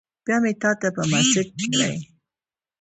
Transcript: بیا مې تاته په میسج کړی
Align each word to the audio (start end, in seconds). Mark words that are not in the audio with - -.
بیا 0.25 0.37
مې 0.43 0.51
تاته 0.61 0.87
په 0.95 1.01
میسج 1.11 1.47
کړی 1.73 1.93